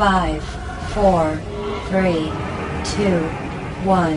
5 0.00 0.40
4 0.96 1.36
3 1.90 2.32
2 2.82 3.22
1 3.86 4.16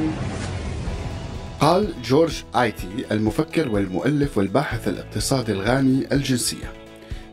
قال 1.60 1.94
جورج 2.04 2.44
آيتي 2.56 2.88
المفكر 3.12 3.70
والمؤلف 3.70 4.38
والباحث 4.38 4.88
الاقتصادي 4.88 5.52
الغاني 5.52 6.08
الجنسية. 6.12 6.72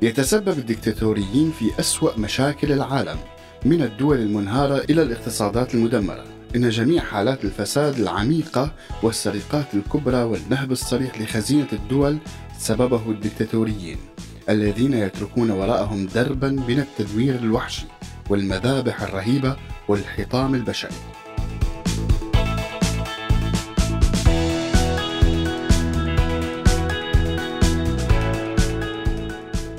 يتسبب 0.03 0.59
الدكتاتوريين 0.59 1.53
في 1.59 1.81
أسوأ 1.81 2.19
مشاكل 2.19 2.73
العالم 2.73 3.17
من 3.65 3.83
الدول 3.83 4.19
المنهارة 4.19 4.85
إلى 4.91 5.03
الاقتصادات 5.03 5.75
المدمرة. 5.75 6.25
إن 6.57 6.69
جميع 6.69 7.03
حالات 7.03 7.45
الفساد 7.45 7.99
العميقة 7.99 8.73
والسرقات 9.03 9.67
الكبرى 9.75 10.23
والنهب 10.23 10.73
الصريح 10.73 11.21
لخزينة 11.21 11.69
الدول 11.73 12.19
سببه 12.59 13.11
الدكتاتوريين 13.11 13.99
الذين 14.49 14.93
يتركون 14.93 15.51
وراءهم 15.51 16.07
دربا 16.15 16.49
من 16.49 16.79
التدوير 16.79 17.35
الوحشي. 17.35 18.00
والمذابح 18.31 19.03
الرهيبة 19.03 19.57
والحطام 19.89 20.55
البشري. 20.55 20.95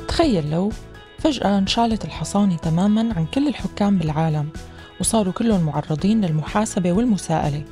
تخيل 0.07 0.51
لو 0.51 0.71
فجأة 1.19 1.57
انشالت 1.57 2.05
الحصانة 2.05 2.57
تماما 2.57 3.13
عن 3.13 3.25
كل 3.25 3.47
الحكام 3.47 3.97
بالعالم 3.97 4.49
وصاروا 4.99 5.33
كلهم 5.33 5.65
معرضين 5.65 6.25
للمحاسبة 6.25 6.91
والمساءلة. 6.91 7.63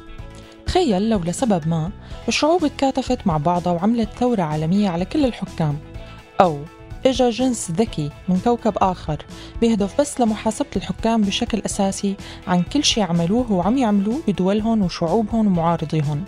تخيل 0.66 1.09
لو 1.09 1.20
لسبب 1.20 1.68
ما 1.68 1.91
الشعوب 2.27 2.66
اتكاتفت 2.66 3.27
مع 3.27 3.38
بعضها 3.38 3.73
وعملت 3.73 4.09
ثورة 4.09 4.41
عالمية 4.41 4.90
على 4.90 5.05
كل 5.05 5.26
الحكام 5.26 5.77
أو 6.41 6.59
إجا 7.05 7.30
جنس 7.30 7.71
ذكي 7.71 8.09
من 8.30 8.39
كوكب 8.44 8.73
آخر 8.77 9.26
بيهدف 9.62 10.02
بس 10.02 10.21
لمحاسبة 10.21 10.70
الحكام 10.76 11.21
بشكل 11.21 11.62
أساسي 11.66 12.16
عن 12.48 12.63
كل 12.63 12.84
شيء 12.84 13.03
عملوه 13.03 13.52
وعم 13.52 13.77
يعملوه 13.77 14.21
بدولهم 14.27 14.82
وشعوبهم 14.82 15.48
ومعارضيهم 15.48 16.24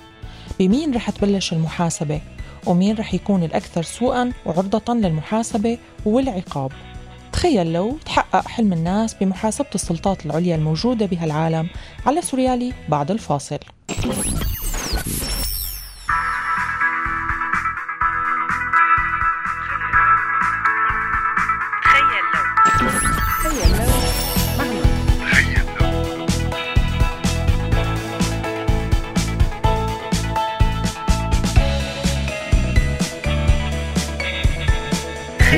بمين 0.59 0.96
رح 0.96 1.09
تبلش 1.09 1.54
المحاسبة؟ 1.54 2.22
ومين 2.66 2.96
رح 2.96 3.14
يكون 3.14 3.44
الأكثر 3.44 3.84
سوءا 3.84 4.31
وعرضة 4.46 4.94
للمحاسبة 4.94 5.78
والعقاب؟ 6.06 6.72
تخيل 7.34 7.74
لو 7.74 7.98
تحقق 8.06 8.48
حلم 8.48 8.74
الناس 8.74 9.14
بمحاسبة 9.14 9.70
السلطات 9.76 10.26
العليا 10.26 10.56
الموجودة 10.56 11.06
بهالعالم 11.06 11.68
على 12.06 12.22
سوريالي 12.22 12.74
بعد 12.90 13.12
الفاصل. 13.12 13.59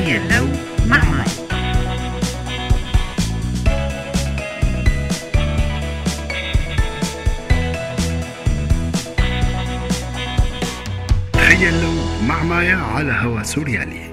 لو 0.04 0.48
مع 0.86 0.98
مي 0.98 1.24
تخيل 11.34 11.82
لو 11.82 11.92
مع 12.28 12.44
مايا 12.44 12.76
على 12.76 13.12
هوا 13.12 13.44
سوريالي. 13.44 14.13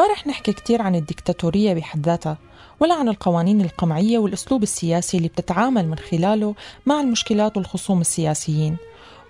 ما 0.00 0.06
رح 0.06 0.26
نحكي 0.26 0.52
كتير 0.52 0.82
عن 0.82 0.94
الدكتاتورية 0.94 1.74
بحد 1.74 2.06
ذاتها 2.06 2.38
ولا 2.80 2.94
عن 2.94 3.08
القوانين 3.08 3.60
القمعية 3.60 4.18
والأسلوب 4.18 4.62
السياسي 4.62 5.16
اللي 5.16 5.28
بتتعامل 5.28 5.88
من 5.88 5.98
خلاله 5.98 6.54
مع 6.86 7.00
المشكلات 7.00 7.56
والخصوم 7.56 8.00
السياسيين 8.00 8.76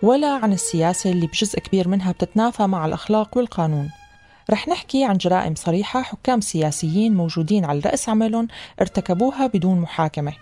ولا 0.02 0.28
عن 0.28 0.52
السياسة 0.52 1.10
اللي 1.10 1.26
بجزء 1.26 1.58
كبير 1.58 1.88
منها 1.88 2.12
بتتنافى 2.12 2.66
مع 2.66 2.86
الأخلاق 2.86 3.36
والقانون. 3.36 3.90
رح 4.50 4.68
نحكي 4.68 5.04
عن 5.04 5.16
جرائم 5.16 5.54
صريحة 5.54 6.02
حكام 6.02 6.40
سياسيين 6.40 7.14
موجودين 7.14 7.64
على 7.64 7.80
رأس 7.80 8.08
عملهم 8.08 8.48
ارتكبوها 8.80 9.46
بدون 9.46 9.80
محاكمة. 9.80 10.32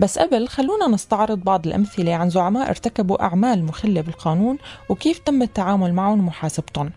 بس 0.00 0.18
قبل 0.18 0.48
خلونا 0.48 0.88
نستعرض 0.88 1.38
بعض 1.38 1.66
الأمثلة 1.66 2.14
عن 2.14 2.30
زعماء 2.30 2.68
ارتكبوا 2.68 3.22
أعمال 3.22 3.64
مخلة 3.64 4.00
بالقانون 4.00 4.58
وكيف 4.88 5.18
تم 5.18 5.42
التعامل 5.42 5.94
معهم 5.94 6.18
ومحاسبتهم. 6.18 6.90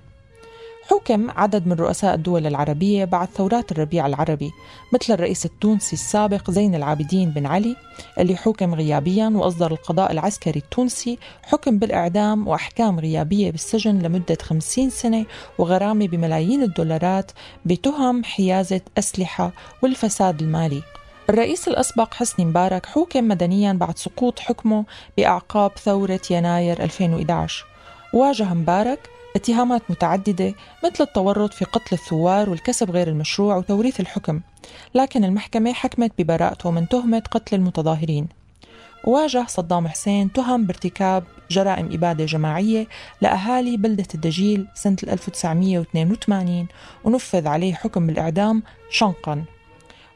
حكم 0.89 1.31
عدد 1.31 1.67
من 1.67 1.73
رؤساء 1.73 2.15
الدول 2.15 2.47
العربية 2.47 3.05
بعد 3.05 3.27
ثورات 3.27 3.71
الربيع 3.71 4.05
العربي 4.07 4.51
مثل 4.93 5.13
الرئيس 5.13 5.45
التونسي 5.45 5.93
السابق 5.93 6.51
زين 6.51 6.75
العابدين 6.75 7.29
بن 7.29 7.45
علي 7.45 7.75
اللي 8.19 8.35
حكم 8.35 8.75
غيابيا 8.75 9.31
وأصدر 9.35 9.71
القضاء 9.71 10.11
العسكري 10.11 10.59
التونسي 10.59 11.17
حكم 11.43 11.77
بالإعدام 11.79 12.47
وأحكام 12.47 12.99
غيابية 12.99 13.51
بالسجن 13.51 13.99
لمدة 13.99 14.37
50 14.41 14.89
سنة 14.89 15.25
وغرامة 15.57 16.07
بملايين 16.07 16.63
الدولارات 16.63 17.31
بتهم 17.65 18.23
حيازة 18.23 18.81
أسلحة 18.97 19.51
والفساد 19.83 20.41
المالي. 20.41 20.81
الرئيس 21.29 21.67
الأسبق 21.67 22.13
حسني 22.13 22.45
مبارك 22.45 22.85
حكم 22.85 23.27
مدنيا 23.27 23.73
بعد 23.73 23.97
سقوط 23.97 24.39
حكمه 24.39 24.85
بأعقاب 25.17 25.71
ثورة 25.77 26.21
يناير 26.31 26.83
2011 26.83 27.65
واجه 28.13 28.53
مبارك 28.53 28.99
اتهامات 29.37 29.81
متعددة 29.89 30.53
مثل 30.83 31.03
التورط 31.03 31.53
في 31.53 31.65
قتل 31.65 31.89
الثوار 31.95 32.49
والكسب 32.49 32.91
غير 32.91 33.07
المشروع 33.07 33.55
وتوريث 33.55 33.99
الحكم 33.99 34.41
لكن 34.95 35.23
المحكمة 35.23 35.73
حكمت 35.73 36.11
ببراءته 36.19 36.71
من 36.71 36.87
تهمة 36.87 37.23
قتل 37.31 37.55
المتظاهرين. 37.55 38.27
واجه 39.03 39.45
صدام 39.47 39.87
حسين 39.87 40.33
تهم 40.33 40.65
بارتكاب 40.65 41.23
جرائم 41.51 41.89
إبادة 41.93 42.25
جماعية 42.25 42.87
لأهالي 43.21 43.77
بلدة 43.77 44.07
الدجيل 44.15 44.67
سنة 44.73 44.97
1982 45.03 46.67
ونفذ 47.03 47.47
عليه 47.47 47.73
حكم 47.73 48.07
بالإعدام 48.07 48.63
شنقا. 48.89 49.43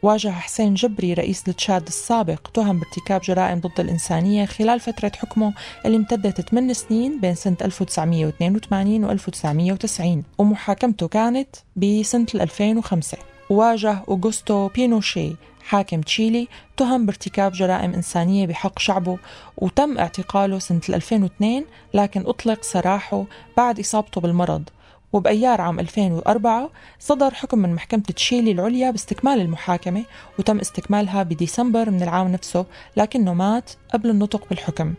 واجه 0.03 0.29
حسين 0.29 0.73
جبري 0.73 1.13
رئيس 1.13 1.43
التشاد 1.47 1.87
السابق 1.87 2.47
تهم 2.53 2.79
بارتكاب 2.79 3.21
جرائم 3.21 3.59
ضد 3.59 3.79
الإنسانية 3.79 4.45
خلال 4.45 4.79
فترة 4.79 5.11
حكمه 5.17 5.53
اللي 5.85 5.97
امتدت 5.97 6.41
8 6.41 6.73
سنين 6.73 7.19
بين 7.19 7.35
سنة 7.35 7.57
1982 7.61 9.05
و 9.05 9.11
1990 9.11 10.23
ومحاكمته 10.37 11.07
كانت 11.07 11.55
بسنة 11.75 12.25
2005 12.35 13.17
واجه 13.49 14.03
أوغوستو 14.07 14.67
بينوشي 14.67 15.35
حاكم 15.63 16.01
تشيلي 16.01 16.47
تهم 16.77 17.05
بارتكاب 17.05 17.51
جرائم 17.51 17.93
إنسانية 17.93 18.47
بحق 18.47 18.79
شعبه 18.79 19.17
وتم 19.57 19.97
اعتقاله 19.97 20.59
سنة 20.59 20.81
2002 20.89 21.65
لكن 21.93 22.23
أطلق 22.27 22.63
سراحه 22.63 23.25
بعد 23.57 23.79
إصابته 23.79 24.21
بالمرض. 24.21 24.69
وبأيار 25.13 25.61
عام 25.61 25.79
2004 25.79 26.69
صدر 26.99 27.33
حكم 27.33 27.59
من 27.59 27.75
محكمة 27.75 28.01
تشيلي 28.01 28.51
العليا 28.51 28.91
باستكمال 28.91 29.41
المحاكمة 29.41 30.03
وتم 30.39 30.59
استكمالها 30.59 31.23
بديسمبر 31.23 31.89
من 31.89 32.03
العام 32.03 32.27
نفسه 32.27 32.65
لكنه 32.97 33.33
مات 33.33 33.71
قبل 33.93 34.09
النطق 34.09 34.49
بالحكم. 34.49 34.93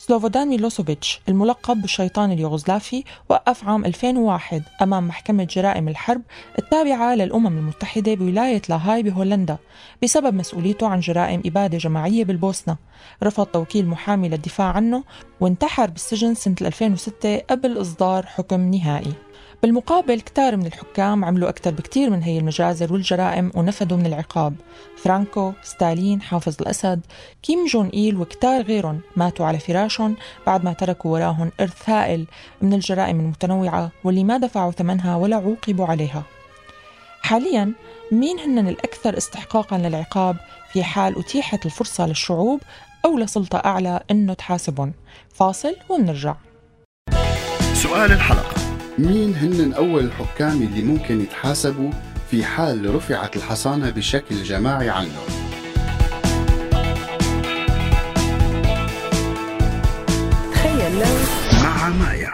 سلوفودان 0.00 0.48
ميلوسوفيتش 0.48 1.20
الملقب 1.28 1.82
بالشيطان 1.82 2.32
اليوغوسلافي 2.32 3.04
وقف 3.28 3.68
عام 3.68 3.84
2001 3.84 4.62
أمام 4.82 5.08
محكمة 5.08 5.44
جرائم 5.44 5.88
الحرب 5.88 6.22
التابعة 6.58 7.14
للأمم 7.14 7.58
المتحدة 7.58 8.14
بولاية 8.14 8.62
لاهاي 8.68 9.02
بهولندا 9.02 9.58
بسبب 10.02 10.34
مسؤوليته 10.34 10.86
عن 10.86 11.00
جرائم 11.00 11.42
إبادة 11.46 11.78
جماعية 11.78 12.24
بالبوسنة. 12.24 12.76
رفض 13.22 13.46
توكيل 13.46 13.86
محامي 13.86 14.28
للدفاع 14.28 14.66
عنه 14.66 15.04
وانتحر 15.40 15.90
بالسجن 15.90 16.34
سنة 16.34 16.56
2006 16.60 17.36
قبل 17.38 17.80
إصدار 17.80 18.26
حكم 18.26 18.60
نهائي. 18.60 19.27
بالمقابل 19.62 20.20
كتار 20.20 20.56
من 20.56 20.66
الحكام 20.66 21.24
عملوا 21.24 21.48
أكثر 21.48 21.70
بكتير 21.70 22.10
من 22.10 22.22
هي 22.22 22.38
المجازر 22.38 22.92
والجرائم 22.92 23.50
ونفدوا 23.54 23.96
من 23.96 24.06
العقاب. 24.06 24.54
فرانكو، 24.96 25.52
ستالين، 25.62 26.22
حافظ 26.22 26.56
الأسد، 26.60 27.00
كيم 27.42 27.66
جون 27.66 27.88
إيل 27.88 28.16
وكتار 28.16 28.62
غيرهم 28.62 29.00
ماتوا 29.16 29.46
على 29.46 29.58
فراشهم 29.58 30.16
بعد 30.46 30.64
ما 30.64 30.72
تركوا 30.72 31.12
وراهم 31.12 31.50
إرث 31.60 31.90
هائل 31.90 32.26
من 32.62 32.74
الجرائم 32.74 33.20
المتنوعة 33.20 33.90
واللي 34.04 34.24
ما 34.24 34.36
دفعوا 34.36 34.72
ثمنها 34.72 35.16
ولا 35.16 35.36
عوقبوا 35.36 35.86
عليها. 35.86 36.22
حاليا 37.22 37.72
مين 38.12 38.38
هن 38.38 38.68
الأكثر 38.68 39.16
استحقاقا 39.16 39.78
للعقاب 39.78 40.36
في 40.72 40.84
حال 40.84 41.18
أتيحت 41.18 41.66
الفرصة 41.66 42.06
للشعوب 42.06 42.60
أو 43.04 43.18
لسلطة 43.18 43.58
أعلى 43.58 44.00
أنه 44.10 44.34
تحاسبهم؟ 44.34 44.92
فاصل 45.34 45.76
ومنرجع 45.88 46.34
سؤال 47.74 48.12
الحلقة. 48.12 48.67
مين 48.98 49.34
هن 49.34 49.72
أول 49.72 50.04
الحكام 50.04 50.62
اللي 50.62 50.82
ممكن 50.82 51.20
يتحاسبوا 51.20 51.90
في 52.30 52.44
حال 52.44 52.94
رفعت 52.94 53.36
الحصانة 53.36 53.90
بشكل 53.90 54.42
جماعي 54.42 54.90
عنهم؟ 54.90 55.28
مع 61.62 61.88
مايا. 61.88 62.30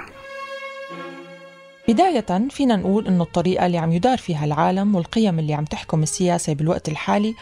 بداية 1.89 2.49
فينا 2.51 2.77
نقول 2.77 3.07
إنه 3.07 3.23
الطريقة 3.23 3.67
اللي 3.67 3.79
عم 3.79 3.93
يدار 3.93 4.19
فيها 4.19 4.45
العالم 4.45 4.95
والقيم 4.95 5.39
اللي 5.39 5.55
عم 5.55 5.65
تحكم 5.65 6.03
السياسة 6.03 6.53
بالوقت 6.53 6.89
الحالي 6.89 7.35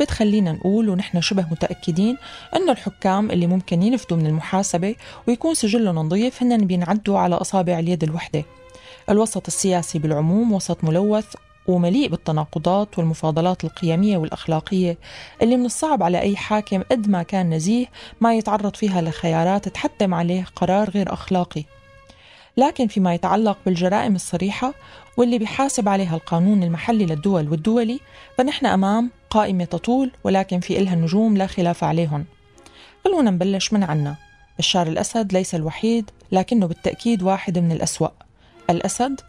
بتخلينا 0.00 0.52
نقول 0.52 0.88
ونحن 0.88 1.20
شبه 1.20 1.46
متأكدين 1.50 2.16
أنه 2.56 2.72
الحكام 2.72 3.30
اللي 3.30 3.46
ممكن 3.46 3.82
ينفذوا 3.82 4.18
من 4.18 4.26
المحاسبة 4.26 4.94
ويكون 5.28 5.54
سجلهم 5.54 5.96
نظيف 5.96 6.42
هن 6.42 6.66
بينعدوا 6.66 7.18
على 7.18 7.34
أصابع 7.34 7.78
اليد 7.78 8.02
الوحدة. 8.02 8.44
الوسط 9.10 9.46
السياسي 9.46 9.98
بالعموم 9.98 10.52
وسط 10.52 10.84
ملوث 10.84 11.34
ومليء 11.66 12.08
بالتناقضات 12.08 12.98
والمفاضلات 12.98 13.64
القيمية 13.64 14.16
والأخلاقية 14.16 14.98
اللي 15.42 15.56
من 15.56 15.64
الصعب 15.64 16.02
على 16.02 16.20
أي 16.20 16.36
حاكم 16.36 16.82
قد 16.82 17.08
ما 17.08 17.22
كان 17.22 17.54
نزيه 17.54 17.86
ما 18.20 18.34
يتعرض 18.34 18.76
فيها 18.76 19.02
لخيارات 19.02 19.68
تحتم 19.68 20.14
عليه 20.14 20.44
قرار 20.56 20.90
غير 20.90 21.12
أخلاقي. 21.12 21.64
لكن 22.56 22.86
فيما 22.86 23.14
يتعلق 23.14 23.58
بالجرائم 23.66 24.14
الصريحة 24.14 24.74
واللي 25.16 25.38
بيحاسب 25.38 25.88
عليها 25.88 26.16
القانون 26.16 26.62
المحلي 26.62 27.06
للدول 27.06 27.48
والدولي 27.48 28.00
فنحن 28.38 28.66
أمام 28.66 29.10
قائمة 29.30 29.64
تطول 29.64 30.10
ولكن 30.24 30.60
في 30.60 30.78
إلها 30.78 30.94
نجوم 30.94 31.36
لا 31.36 31.46
خلاف 31.46 31.84
عليهم. 31.84 32.24
خلونا 33.04 33.30
نبلش 33.30 33.72
من 33.72 33.82
عنا. 33.82 34.16
بشار 34.58 34.86
الأسد 34.86 35.32
ليس 35.32 35.54
الوحيد 35.54 36.10
لكنه 36.32 36.66
بالتأكيد 36.66 37.22
واحد 37.22 37.58
من 37.58 37.72
الأسوأ. 37.72 38.08
الأسد 38.70 39.20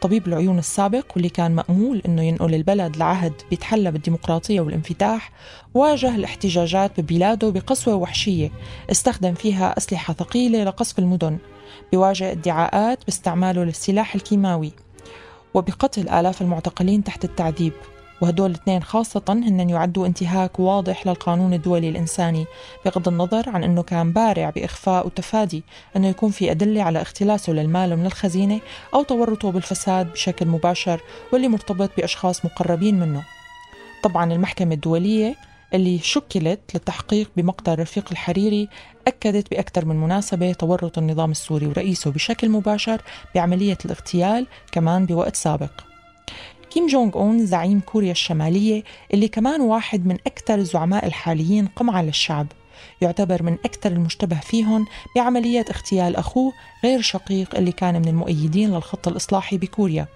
طبيب 0.00 0.28
العيون 0.28 0.58
السابق 0.58 1.06
واللي 1.14 1.28
كان 1.28 1.54
مأمول 1.54 2.02
أنه 2.06 2.22
ينقل 2.22 2.54
البلد 2.54 2.96
لعهد 2.96 3.32
بيتحلى 3.50 3.90
بالديمقراطية 3.90 4.60
والانفتاح 4.60 5.32
واجه 5.74 6.16
الاحتجاجات 6.16 7.00
ببلاده 7.00 7.50
بقسوة 7.50 7.94
وحشية 7.94 8.50
استخدم 8.90 9.34
فيها 9.34 9.78
أسلحة 9.78 10.14
ثقيلة 10.14 10.64
لقصف 10.64 10.98
المدن 10.98 11.38
بيواجه 11.90 12.32
ادعاءات 12.32 13.04
باستعماله 13.04 13.64
للسلاح 13.64 14.14
الكيماوي 14.14 14.72
وبقتل 15.54 16.08
آلاف 16.08 16.42
المعتقلين 16.42 17.04
تحت 17.04 17.24
التعذيب. 17.24 17.72
وهدول 18.20 18.50
الاثنين 18.50 18.82
خاصة 18.82 19.22
هن 19.28 19.70
يعدوا 19.70 20.06
انتهاك 20.06 20.60
واضح 20.60 21.06
للقانون 21.06 21.54
الدولي 21.54 21.88
الإنساني 21.88 22.46
بغض 22.84 23.08
النظر 23.08 23.48
عن 23.48 23.64
أنه 23.64 23.82
كان 23.82 24.12
بارع 24.12 24.50
بإخفاء 24.50 25.06
وتفادي 25.06 25.62
أنه 25.96 26.08
يكون 26.08 26.30
في 26.30 26.50
أدلة 26.50 26.82
على 26.82 27.02
اختلاسه 27.02 27.52
للمال 27.52 27.96
من 27.96 28.06
الخزينة 28.06 28.60
أو 28.94 29.02
تورطه 29.02 29.52
بالفساد 29.52 30.12
بشكل 30.12 30.46
مباشر 30.46 31.00
واللي 31.32 31.48
مرتبط 31.48 31.90
بأشخاص 31.96 32.44
مقربين 32.44 33.00
منه. 33.00 33.22
طبعا 34.02 34.32
المحكمة 34.32 34.74
الدولية 34.74 35.36
اللي 35.74 35.98
شكلت 35.98 36.60
للتحقيق 36.74 37.30
بمقتل 37.36 37.78
رفيق 37.78 38.08
الحريري 38.10 38.68
أكدت 39.06 39.50
بأكثر 39.50 39.84
من 39.84 39.96
مناسبة 39.96 40.52
تورط 40.52 40.98
النظام 40.98 41.30
السوري 41.30 41.66
ورئيسه 41.66 42.10
بشكل 42.10 42.48
مباشر 42.48 43.02
بعملية 43.34 43.78
الاغتيال 43.84 44.46
كمان 44.72 45.06
بوقت 45.06 45.36
سابق. 45.36 45.89
كيم 46.70 46.86
جونغ 46.86 47.14
أون 47.14 47.46
زعيم 47.46 47.80
كوريا 47.80 48.10
الشمالية 48.10 48.82
اللي 49.14 49.28
كمان 49.28 49.60
واحد 49.60 50.06
من 50.06 50.16
أكثر 50.26 50.54
الزعماء 50.54 51.06
الحاليين 51.06 51.66
قمعا 51.66 52.02
للشعب. 52.02 52.46
يعتبر 53.00 53.42
من 53.42 53.52
أكثر 53.64 53.92
المشتبه 53.92 54.36
فيهم 54.36 54.86
بعملية 55.16 55.64
اغتيال 55.70 56.16
أخوه 56.16 56.52
غير 56.84 57.00
شقيق 57.00 57.54
اللي 57.56 57.72
كان 57.72 57.94
من 57.94 58.08
المؤيدين 58.08 58.74
للخط 58.74 59.08
الإصلاحي 59.08 59.58
بكوريا. 59.58 60.06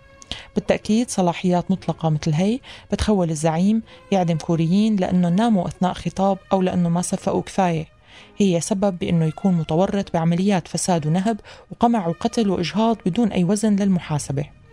بالتأكيد 0.55 1.11
صلاحيات 1.11 1.71
مطلقة 1.71 2.09
مثل 2.09 2.33
هي 2.33 2.61
بتخول 2.93 3.31
الزعيم 3.31 3.83
يعدم 4.13 4.37
كوريين 4.37 4.97
لأنه 4.97 5.29
ناموا 5.29 5.69
أثناء 5.69 5.93
خطاب 5.93 6.39
أو 6.53 6.63
لأنه 6.63 6.89
ما 6.89 7.03
صفقوا 7.03 7.43
كفاية. 7.43 7.87
هي 8.37 8.61
سبب 8.61 8.99
بأنه 8.99 9.25
يكون 9.25 9.55
متورط 9.55 10.13
بعمليات 10.13 10.69
فساد 10.69 11.07
ونهب 11.07 11.41
وقمع 11.71 12.07
وقتل 12.07 12.51
وإجهاض 12.51 12.97
بدون 13.07 13.33
أي 13.33 13.45
وزن 13.45 13.77
للمحاسبة. 13.77 14.64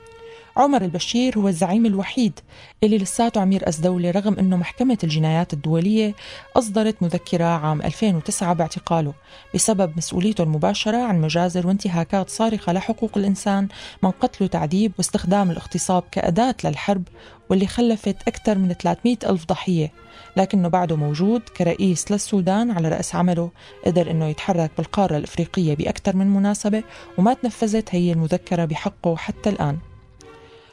عمر 0.61 0.81
البشير 0.81 1.39
هو 1.39 1.47
الزعيم 1.47 1.85
الوحيد 1.85 2.39
اللي 2.83 2.97
لساته 2.97 3.41
عم 3.41 3.51
يرأس 3.51 3.79
دولة 3.79 4.11
رغم 4.11 4.33
أنه 4.39 4.57
محكمة 4.57 4.97
الجنايات 5.03 5.53
الدولية 5.53 6.15
أصدرت 6.55 7.03
مذكرة 7.03 7.43
عام 7.43 7.81
2009 7.81 8.53
باعتقاله 8.53 9.13
بسبب 9.55 9.97
مسؤوليته 9.97 10.43
المباشرة 10.43 10.97
عن 10.97 11.21
مجازر 11.21 11.67
وانتهاكات 11.67 12.29
صارخة 12.29 12.73
لحقوق 12.73 13.17
الإنسان 13.17 13.67
من 14.03 14.11
قتل 14.11 14.45
وتعذيب 14.45 14.91
واستخدام 14.97 15.51
الاغتصاب 15.51 16.03
كأداة 16.11 16.55
للحرب 16.63 17.03
واللي 17.49 17.67
خلفت 17.67 18.27
أكثر 18.27 18.57
من 18.57 18.73
300 18.73 19.17
ألف 19.23 19.45
ضحية 19.45 19.91
لكنه 20.37 20.67
بعده 20.67 20.95
موجود 20.95 21.41
كرئيس 21.41 22.11
للسودان 22.11 22.71
على 22.71 22.89
رأس 22.89 23.15
عمله 23.15 23.51
قدر 23.85 24.11
أنه 24.11 24.27
يتحرك 24.27 24.71
بالقارة 24.77 25.17
الإفريقية 25.17 25.75
بأكثر 25.75 26.15
من 26.15 26.27
مناسبة 26.27 26.83
وما 27.17 27.33
تنفذت 27.33 27.95
هي 27.95 28.11
المذكرة 28.11 28.65
بحقه 28.65 29.15
حتى 29.15 29.49
الآن. 29.49 29.90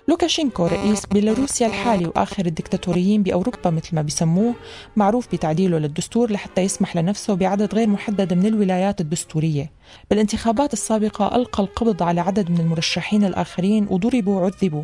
لوكاشينكو 0.09 0.67
رئيس 0.67 1.07
بيلاروسيا 1.07 1.67
الحالي 1.67 2.07
وآخر 2.07 2.47
الدكتاتوريين 2.47 3.23
بأوروبا 3.23 3.71
مثل 3.71 3.97
ما 3.97 4.03
بيسموه 4.03 4.55
معروف 4.97 5.29
بتعديله 5.33 5.79
للدستور 5.79 6.33
لحتى 6.33 6.61
يسمح 6.61 6.97
لنفسه 6.97 7.35
بعدد 7.35 7.75
غير 7.75 7.89
محدد 7.89 8.35
من 8.35 8.47
الولايات 8.47 9.01
الدستورية. 9.01 9.71
بالانتخابات 10.11 10.73
السابقة 10.73 11.37
ألقى 11.37 11.63
القبض 11.63 12.03
على 12.03 12.21
عدد 12.21 12.51
من 12.51 12.61
المرشحين 12.61 13.25
الآخرين 13.25 13.87
وضربوا 13.91 14.41
وعذبوا. 14.41 14.83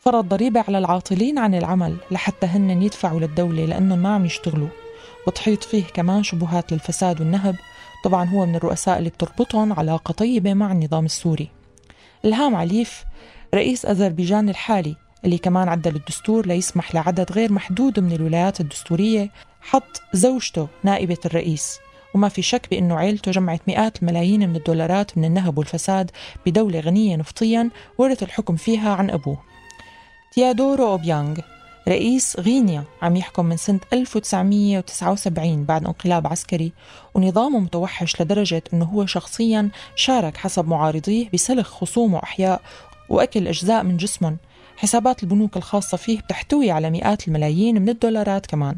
فرض 0.00 0.28
ضريبة 0.28 0.64
على 0.68 0.78
العاطلين 0.78 1.38
عن 1.38 1.54
العمل 1.54 1.96
لحتى 2.10 2.46
هن 2.46 2.82
يدفعوا 2.82 3.20
للدولة 3.20 3.64
لأنهم 3.64 3.98
ما 3.98 4.14
عم 4.14 4.24
يشتغلوا. 4.24 4.68
وتحيط 5.26 5.64
فيه 5.64 5.84
كمان 5.84 6.22
شبهات 6.22 6.72
للفساد 6.72 7.20
والنهب 7.20 7.56
طبعا 8.04 8.24
هو 8.24 8.46
من 8.46 8.54
الرؤساء 8.54 8.98
اللي 8.98 9.10
بتربطهم 9.10 9.72
علاقة 9.72 10.12
طيبة 10.12 10.54
مع 10.54 10.72
النظام 10.72 11.04
السوري. 11.04 11.48
إلهام 12.24 12.56
عليف 12.56 13.04
رئيس 13.54 13.86
أذربيجان 13.86 14.48
الحالي 14.48 14.96
اللي 15.24 15.38
كمان 15.38 15.68
عدل 15.68 15.96
الدستور 15.96 16.46
ليسمح 16.46 16.94
لعدد 16.94 17.32
غير 17.32 17.52
محدود 17.52 18.00
من 18.00 18.12
الولايات 18.12 18.60
الدستورية 18.60 19.30
حط 19.60 20.02
زوجته 20.12 20.68
نائبة 20.84 21.18
الرئيس. 21.24 21.78
وما 22.14 22.28
في 22.28 22.42
شك 22.42 22.66
بأنه 22.70 22.96
عيلته 22.96 23.32
جمعت 23.32 23.60
مئات 23.66 24.02
الملايين 24.02 24.48
من 24.48 24.56
الدولارات 24.56 25.18
من 25.18 25.24
النهب 25.24 25.58
والفساد 25.58 26.10
بدولة 26.46 26.80
غنية 26.80 27.16
نفطيا 27.16 27.70
ورث 27.98 28.22
الحكم 28.22 28.56
فيها 28.56 28.94
عن 28.94 29.10
أبوه. 29.10 29.38
تيادورو 30.32 30.86
أوبيانغ 30.86 31.38
رئيس 31.88 32.36
غينيا 32.40 32.84
عم 33.02 33.16
يحكم 33.16 33.46
من 33.46 33.56
سنة 33.56 33.80
1979 33.92 35.64
بعد 35.64 35.84
انقلاب 35.84 36.26
عسكري 36.26 36.72
ونظامه 37.14 37.58
متوحش 37.58 38.22
لدرجة 38.22 38.62
أنه 38.72 38.84
هو 38.84 39.06
شخصيا 39.06 39.68
شارك 39.96 40.36
حسب 40.36 40.68
معارضيه 40.68 41.28
بسلخ 41.34 41.70
خصوم 41.70 42.14
وأحياء 42.14 42.60
وأكل 43.10 43.48
أجزاء 43.48 43.82
من 43.82 43.96
جسمهم. 43.96 44.36
حسابات 44.76 45.22
البنوك 45.22 45.56
الخاصة 45.56 45.96
فيه 45.96 46.18
بتحتوي 46.18 46.70
على 46.70 46.90
مئات 46.90 47.28
الملايين 47.28 47.82
من 47.82 47.88
الدولارات 47.88 48.46
كمان. 48.46 48.76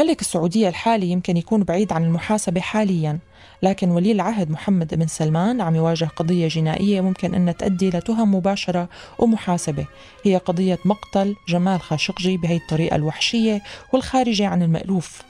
ملك 0.00 0.20
السعودية 0.20 0.68
الحالي 0.68 1.06
يمكن 1.06 1.36
يكون 1.36 1.62
بعيد 1.62 1.92
عن 1.92 2.04
المحاسبة 2.04 2.60
حاليا 2.60 3.18
لكن 3.62 3.90
ولي 3.90 4.12
العهد 4.12 4.50
محمد 4.50 4.94
بن 4.94 5.06
سلمان 5.06 5.60
عم 5.60 5.76
يواجه 5.76 6.04
قضية 6.04 6.48
جنائية 6.48 7.00
ممكن 7.00 7.34
أنها 7.34 7.52
تؤدي 7.52 7.90
لتهم 7.90 8.34
مباشرة 8.34 8.88
ومحاسبة. 9.18 9.86
هي 10.24 10.36
قضية 10.36 10.78
مقتل 10.84 11.34
جمال 11.48 11.80
خاشقجي 11.80 12.36
بهي 12.36 12.56
الطريقة 12.56 12.96
الوحشية 12.96 13.62
والخارجة 13.92 14.46
عن 14.46 14.62
المألوف. 14.62 15.22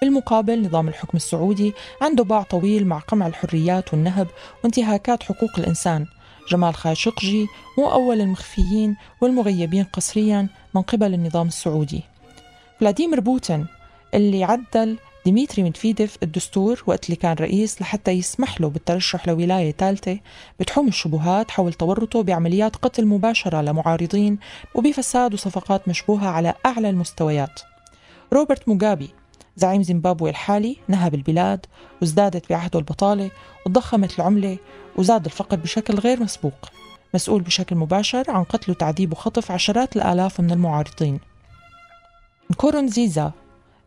بالمقابل 0.00 0.62
نظام 0.62 0.88
الحكم 0.88 1.16
السعودي 1.16 1.72
عنده 2.02 2.24
باع 2.24 2.42
طويل 2.42 2.86
مع 2.86 2.98
قمع 2.98 3.26
الحريات 3.26 3.94
والنهب 3.94 4.26
وانتهاكات 4.64 5.22
حقوق 5.22 5.50
الإنسان. 5.58 6.06
جمال 6.50 6.74
خاشقجي 6.74 7.46
مو 7.78 7.92
أول 7.92 8.20
المخفيين 8.20 8.96
والمغيبين 9.20 9.84
قسريا 9.84 10.48
من 10.74 10.82
قبل 10.82 11.14
النظام 11.14 11.46
السعودي. 11.46 12.02
فلاديمير 12.80 13.20
بوتين 13.20 13.66
اللي 14.14 14.44
عدل 14.44 14.96
ديمتري 15.24 15.62
ميدفيديف 15.62 16.16
الدستور 16.22 16.82
وقت 16.86 17.04
اللي 17.04 17.16
كان 17.16 17.36
رئيس 17.36 17.82
لحتى 17.82 18.10
يسمح 18.10 18.60
له 18.60 18.68
بالترشح 18.68 19.28
لولاية 19.28 19.72
ثالثة 19.72 20.18
بتحوم 20.60 20.88
الشبهات 20.88 21.50
حول 21.50 21.72
تورطه 21.72 22.22
بعمليات 22.22 22.76
قتل 22.76 23.06
مباشرة 23.06 23.60
لمعارضين 23.60 24.38
وبفساد 24.74 25.34
وصفقات 25.34 25.88
مشبوهة 25.88 26.28
على 26.28 26.54
أعلى 26.66 26.90
المستويات. 26.90 27.60
روبرت 28.32 28.68
موغابي 28.68 29.10
زعيم 29.56 29.82
زيمبابوي 29.82 30.30
الحالي 30.30 30.76
نهب 30.88 31.14
البلاد 31.14 31.66
وازدادت 32.00 32.50
بعهده 32.50 32.78
البطالة 32.78 33.30
وضخمت 33.66 34.18
العملة 34.18 34.58
وزاد 34.96 35.24
الفقر 35.24 35.56
بشكل 35.56 35.94
غير 35.94 36.22
مسبوق 36.22 36.70
مسؤول 37.14 37.42
بشكل 37.42 37.76
مباشر 37.76 38.24
عن 38.28 38.44
قتل 38.44 38.72
وتعذيب 38.72 39.12
وخطف 39.12 39.50
عشرات 39.50 39.96
الآلاف 39.96 40.40
من 40.40 40.50
المعارضين. 40.50 41.20
نكورونزيزا 42.50 43.32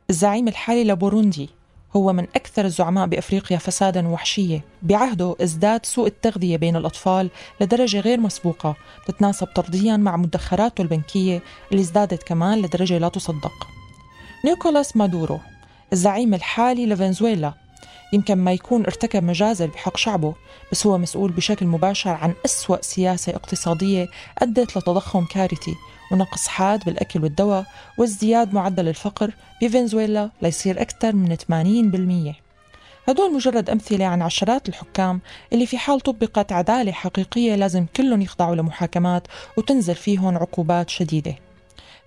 الزعيم 0.10 0.48
الحالي 0.48 0.84
لبوروندي 0.84 1.50
هو 1.96 2.14
من 2.14 2.24
أكثر 2.24 2.66
الزعماء 2.66 3.08
بأفريقيا 3.08 3.58
فسادا 3.58 4.08
وحشية. 4.08 4.62
بعهده 4.82 5.36
ازداد 5.42 5.86
سوء 5.86 6.08
التغذية 6.08 6.58
بين 6.58 6.76
الأطفال 6.76 7.30
لدرجة 7.62 8.00
غير 8.00 8.20
مسبوقة 8.20 8.76
تتناسب 9.08 9.48
طرديا 9.48 9.98
مع 9.98 10.18
مدخراته 10.18 10.82
البنكية 10.82 11.42
اللي 11.72 11.82
ازدادت 11.82 12.24
كمان 12.24 12.62
لدرجة 12.62 12.98
لا 12.98 13.10
تصدق. 13.10 13.68
نيكولاس 14.46 14.98
مادورو 14.98 15.40
الزعيم 15.94 16.34
الحالي 16.34 16.86
لفنزويلا. 16.86 17.54
يمكن 18.14 18.36
ما 18.36 18.52
يكون 18.52 18.86
ارتكب 18.86 19.24
مجازر 19.24 19.68
بحق 19.68 19.98
شعبه 19.98 20.36
بس 20.72 20.88
هو 20.88 20.98
مسؤول 20.98 21.32
بشكل 21.32 21.66
مباشر 21.66 22.10
عن 22.10 22.34
أسوأ 22.46 22.82
سياسة 22.82 23.36
اقتصادية 23.36 24.08
أدت 24.38 24.78
لتضخم 24.78 25.26
كارثي 25.26 25.76
ونقص 26.12 26.48
حاد 26.48 26.84
بالأكل 26.86 27.24
والدواء 27.24 27.66
وازدياد 27.98 28.54
معدل 28.54 28.88
الفقر 28.88 29.32
بفنزويلا 29.62 30.30
ليصير 30.42 30.82
أكثر 30.82 31.16
من 31.16 31.36
80% 31.36 32.36
هدول 33.10 33.34
مجرد 33.34 33.70
أمثلة 33.70 34.06
عن 34.06 34.22
عشرات 34.22 34.70
الحكام 34.70 35.20
اللي 35.54 35.66
في 35.66 35.78
حال 35.78 36.00
طبقت 36.00 36.52
عدالة 36.52 36.92
حقيقية 36.92 37.56
لازم 37.56 37.86
كلهم 37.96 38.22
يخضعوا 38.22 38.56
لمحاكمات 38.56 39.28
وتنزل 39.58 39.96
فيهم 39.96 40.38
عقوبات 40.38 40.90
شديدة. 40.90 41.36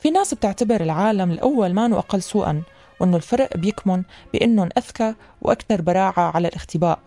في 0.01 0.11
ناس 0.11 0.35
بتعتبر 0.35 0.81
العالم 0.81 1.31
الأول 1.31 1.73
ما 1.75 1.99
أقل 1.99 2.23
سوءا 2.23 2.63
وأنه 3.03 3.17
الفرق 3.17 3.57
بيكمن 3.57 4.03
بأنهم 4.33 4.69
أذكى 4.79 5.15
وأكثر 5.43 5.81
براعة 5.81 6.33
على 6.35 6.49
الاختباء. 6.49 6.99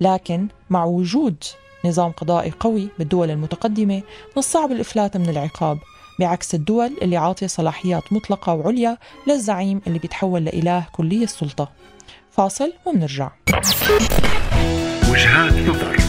لكن 0.00 0.48
مع 0.70 0.84
وجود 0.84 1.44
نظام 1.84 2.10
قضائي 2.10 2.52
قوي 2.60 2.88
بالدول 2.98 3.30
المتقدمة 3.30 3.94
من 3.96 4.38
الصعب 4.38 4.72
الإفلات 4.72 5.16
من 5.16 5.28
العقاب 5.28 5.78
بعكس 6.20 6.54
الدول 6.54 6.96
اللي 7.02 7.16
عاطية 7.16 7.46
صلاحيات 7.46 8.12
مطلقة 8.12 8.54
وعليا 8.54 8.98
للزعيم 9.26 9.80
اللي 9.86 9.98
بيتحول 9.98 10.44
لإله 10.44 10.86
كلي 10.92 11.24
السلطة. 11.24 11.70
فاصل 12.30 12.72
ومنرجع. 12.86 13.30
وجهات 15.10 15.52
نظر. 15.52 16.07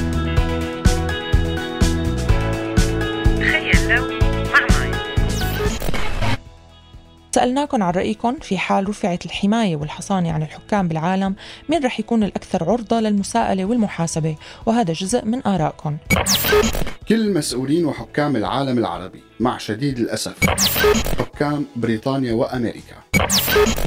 سألناكم 7.40 7.84
عن 7.84 7.94
رأيكم 7.94 8.36
في 8.42 8.58
حال 8.58 8.90
رفعت 8.90 9.26
الحماية 9.26 9.76
والحصانة 9.76 10.32
عن 10.32 10.42
الحكام 10.42 10.88
بالعالم 10.88 11.36
مين 11.70 11.86
رح 11.86 12.00
يكون 12.00 12.24
الأكثر 12.24 12.72
عرضة 12.72 13.00
للمساءلة 13.00 13.66
والمحاسبة؟ 13.66 14.36
وهذا 14.66 14.94
جزء 14.94 15.26
من 15.26 15.48
آرائكم. 15.48 15.98
كل 17.10 17.34
مسؤولين 17.34 17.86
وحكام 17.86 18.36
العالم 18.36 18.78
العربي 18.78 19.29
مع 19.40 19.58
شديد 19.58 20.00
الأسف. 20.00 20.50
حكام 21.20 21.66
بريطانيا 21.76 22.34
وأمريكا. 22.34 22.96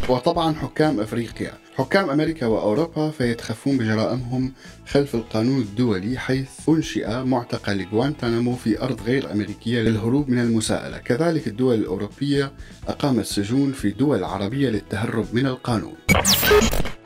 وطبعا 0.09 0.55
حكام 0.55 1.01
أفريقيا. 1.01 1.53
حكام 1.77 2.11
أمريكا 2.11 2.47
وأوروبا 2.47 3.11
فيتخفون 3.11 3.79
بجرائمهم 3.79 4.53
خلف 4.89 5.15
القانون 5.15 5.61
الدولي 5.61 6.19
حيث 6.19 6.49
أنشئ 6.69 7.23
معتقل 7.23 7.87
غوانتانامو 7.93 8.57
في 8.57 8.83
أرض 8.83 9.01
غير 9.03 9.33
أمريكية 9.33 9.83
للهروب 9.83 10.29
من 10.29 10.39
المساءلة. 10.39 10.99
كذلك 10.99 11.47
الدول 11.47 11.75
الأوروبية 11.75 12.53
أقامت 12.89 13.25
سجون 13.25 13.73
في 13.73 13.91
دول 13.91 14.25
عربية 14.25 14.71
للتهرب 14.71 15.27
من 15.33 15.47
القانون. 15.47 15.95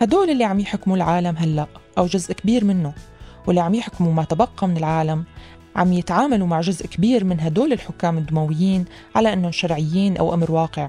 هدول 0.01 0.31
اللي 0.31 0.45
عم 0.45 0.61
يحكموا 0.61 0.97
العالم 0.97 1.37
هلأ 1.37 1.67
أو 1.99 2.07
جزء 2.07 2.33
كبير 2.33 2.65
منه. 2.65 2.95
واللي 3.47 3.61
عم 3.61 3.75
يحكموا 3.75 4.13
ما 4.13 4.25
تبقى 4.25 4.69
من 4.69 4.77
العالم 4.77 5.25
عم 5.77 5.93
يتعاملوا 5.93 6.47
مع 6.47 6.61
جزء 6.61 6.87
كبير 6.87 7.25
من 7.25 7.41
هدول 7.41 7.73
الحكام 7.73 8.19
الدمويين 8.19 8.85
على 9.15 9.33
أنهم 9.33 9.53
شرعيين 9.53 10.17
أو 10.17 10.35
أمر 10.35 10.53
واقع. 10.53 10.89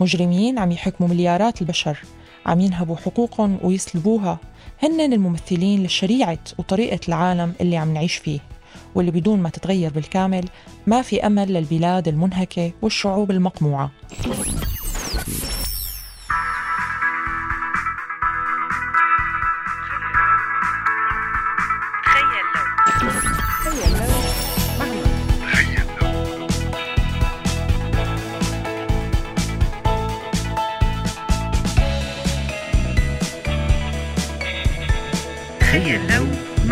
مجرمين 0.00 0.58
عم 0.58 0.72
يحكموا 0.72 1.08
مليارات 1.10 1.62
البشر 1.62 1.98
عم 2.46 2.60
ينهبوا 2.60 2.96
حقوقهم 2.96 3.58
ويسلبوها. 3.62 4.38
هن 4.82 5.12
الممثلين 5.12 5.82
لشريعة 5.84 6.38
وطريقة 6.58 7.00
العالم 7.08 7.54
اللي 7.60 7.76
عم 7.76 7.94
نعيش 7.94 8.14
فيه. 8.14 8.40
واللي 8.94 9.10
بدون 9.10 9.42
ما 9.42 9.48
تتغير 9.48 9.90
بالكامل 9.92 10.44
ما 10.86 11.02
في 11.02 11.26
أمل 11.26 11.52
للبلاد 11.52 12.08
المنهكة 12.08 12.72
والشعوب 12.82 13.30
المقموعة. 13.30 13.90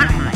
مع 0.04 0.10
ماي 0.18 0.32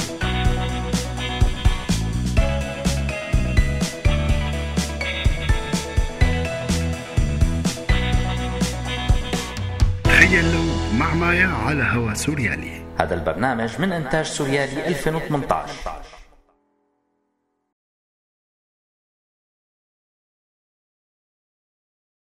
تخيل 10.05 10.53
لو 10.53 10.63
مع 10.99 11.15
مايا 11.15 11.47
على 11.47 11.83
هوا 11.83 12.15
سوريالي. 12.15 12.83
هذا 13.01 13.15
البرنامج 13.15 13.81
من 13.81 13.93
إنتاج 13.93 14.25
سوريالي 14.25 14.89
2018 14.89 16.18